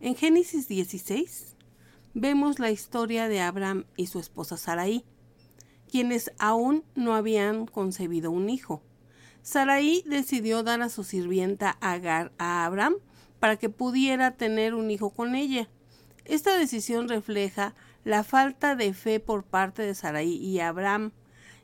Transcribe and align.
En 0.00 0.14
Génesis 0.14 0.68
16 0.68 1.56
vemos 2.14 2.60
la 2.60 2.70
historia 2.70 3.28
de 3.28 3.40
Abraham 3.40 3.84
y 3.96 4.06
su 4.06 4.20
esposa 4.20 4.56
Sarai, 4.56 5.04
quienes 5.90 6.30
aún 6.38 6.84
no 6.94 7.16
habían 7.16 7.66
concebido 7.66 8.30
un 8.30 8.48
hijo. 8.48 8.80
Sarai 9.42 10.04
decidió 10.06 10.62
dar 10.62 10.82
a 10.82 10.88
su 10.88 11.02
sirvienta 11.02 11.78
Agar 11.80 12.30
a 12.38 12.64
Abraham 12.64 12.94
para 13.40 13.56
que 13.56 13.70
pudiera 13.70 14.36
tener 14.36 14.74
un 14.74 14.88
hijo 14.92 15.10
con 15.10 15.34
ella. 15.34 15.68
Esta 16.24 16.56
decisión 16.56 17.08
refleja 17.08 17.74
la 18.04 18.22
falta 18.22 18.76
de 18.76 18.94
fe 18.94 19.18
por 19.18 19.42
parte 19.42 19.82
de 19.82 19.96
Sarai 19.96 20.30
y 20.30 20.60
Abraham, 20.60 21.10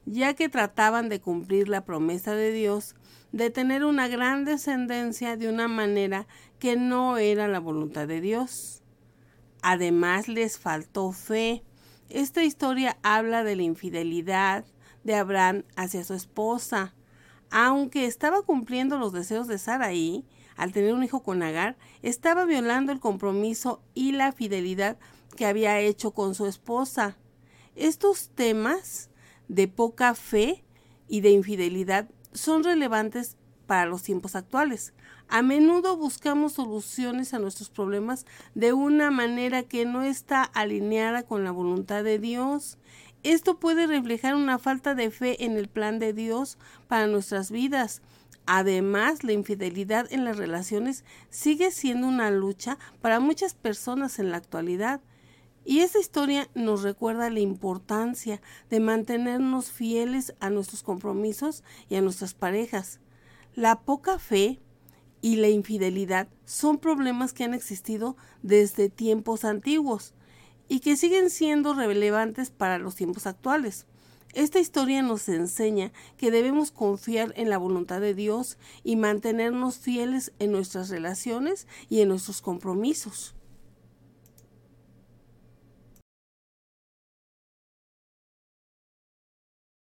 ya 0.07 0.35
que 0.35 0.49
trataban 0.49 1.09
de 1.09 1.21
cumplir 1.21 1.69
la 1.69 1.85
promesa 1.85 2.35
de 2.35 2.53
Dios 2.53 2.95
de 3.35 3.51
tener 3.51 3.85
una 3.85 4.07
gran 4.07 4.45
descendencia 4.45 5.37
de 5.37 5.49
una 5.49 5.67
manera 5.67 6.29
que 6.61 6.77
no 6.77 7.19
era 7.19 7.49
la 7.49 7.59
voluntad 7.59 8.07
de 8.07 8.21
Dios. 8.21 8.85
Además 9.61 10.29
les 10.29 10.57
faltó 10.57 11.11
fe. 11.11 11.65
Esta 12.11 12.45
historia 12.45 12.97
habla 13.03 13.43
de 13.43 13.57
la 13.57 13.63
infidelidad 13.65 14.65
de 15.03 15.17
Abraham 15.17 15.65
hacia 15.75 16.05
su 16.05 16.15
esposa. 16.15 16.95
Aunque 17.51 18.07
estaba 18.07 18.43
cumpliendo 18.43 18.99
los 18.99 19.13
deseos 19.13 19.49
de 19.49 19.59
Sarai, 19.59 20.25
al 20.57 20.73
tener 20.73 20.95
un 20.95 21.03
hijo 21.03 21.25
con 21.25 21.43
Agar, 21.43 21.77
estaba 22.03 22.45
violando 22.45 22.93
el 22.93 23.01
compromiso 23.01 23.83
y 23.95 24.13
la 24.13 24.31
fidelidad 24.31 24.97
que 25.37 25.47
había 25.47 25.81
hecho 25.81 26.13
con 26.13 26.37
su 26.37 26.47
esposa. 26.47 27.17
Estos 27.75 28.31
temas 28.31 29.11
de 29.49 29.69
poca 29.69 30.15
fe 30.15 30.65
y 31.09 31.21
de 31.21 31.31
infidelidad 31.31 32.09
son 32.33 32.65
relevantes 32.65 33.37
para 33.67 33.87
los 33.87 34.03
tiempos 34.03 34.35
actuales. 34.35 34.93
A 35.29 35.43
menudo 35.43 35.97
buscamos 35.97 36.55
soluciones 36.55 37.33
a 37.33 37.39
nuestros 37.39 37.71
problemas 37.71 38.27
de 38.55 38.73
una 38.73 39.11
manera 39.11 39.63
que 39.63 39.85
no 39.87 40.03
está 40.03 40.43
alineada 40.43 41.23
con 41.23 41.45
la 41.45 41.51
voluntad 41.51 42.05
de 42.05 42.19
Dios. 42.19 42.79
Esto 43.23 43.59
puede 43.59 43.87
reflejar 43.87 44.35
una 44.35 44.59
falta 44.59 44.95
de 44.95 45.11
fe 45.11 45.45
en 45.45 45.57
el 45.57 45.69
plan 45.69 45.99
de 45.99 46.13
Dios 46.13 46.59
para 46.89 47.07
nuestras 47.07 47.51
vidas. 47.51 48.03
Además, 48.47 49.25
la 49.25 49.33
infidelidad 49.33 50.13
en 50.13 50.27
las 50.27 50.37
relaciones 50.37 51.05
sigue 51.31 51.71
siendo 51.71 52.07
una 52.07 52.31
lucha 52.31 52.77
para 53.01 53.19
muchas 53.19 53.55
personas 53.55 54.19
en 54.19 54.31
la 54.31 54.37
actualidad. 54.37 55.01
Y 55.65 55.81
esta 55.81 55.99
historia 55.99 56.49
nos 56.55 56.83
recuerda 56.83 57.31
la 57.31 57.41
importancia 57.41 58.43
de 58.69 58.81
mantenernos 58.81 59.71
fieles 59.71 60.35
a 60.41 60.51
nuestros 60.51 60.83
compromisos 60.83 61.65
y 61.89 61.95
a 61.95 62.03
nuestras 62.03 62.35
parejas. 62.35 63.01
La 63.55 63.81
poca 63.81 64.19
fe 64.19 64.61
y 65.23 65.37
la 65.37 65.49
infidelidad 65.49 66.29
son 66.45 66.77
problemas 66.79 67.33
que 67.33 67.45
han 67.45 67.55
existido 67.55 68.17
desde 68.43 68.91
tiempos 68.91 69.47
antiguos 69.47 70.13
y 70.69 70.81
que 70.81 70.97
siguen 70.97 71.31
siendo 71.31 71.73
relevantes 71.73 72.51
para 72.51 72.79
los 72.79 72.95
tiempos 72.95 73.27
actuales. 73.27 73.87
Esta 74.35 74.59
historia 74.59 75.01
nos 75.01 75.29
enseña 75.29 75.93
que 76.19 76.31
debemos 76.31 76.73
confiar 76.73 77.33
en 77.37 77.49
la 77.49 77.57
voluntad 77.57 78.01
de 78.01 78.15
Dios 78.15 78.59
y 78.83 78.97
mantenernos 78.97 79.79
fieles 79.79 80.33
en 80.41 80.53
nuestras 80.53 80.91
relaciones 80.91 81.69
y 81.89 82.01
en 82.01 82.09
nuestros 82.09 82.43
compromisos. 82.43 83.35